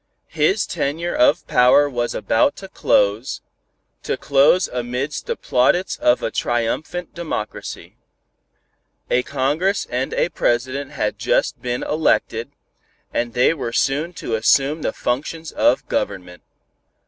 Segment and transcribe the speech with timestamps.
[0.33, 3.41] His tenure of power was about to close,
[4.01, 7.97] to close amidst the plaudits of a triumphant democracy.
[9.11, 12.51] A Congress and a President had just been elected,
[13.13, 16.41] and they were soon to assume the functions of government.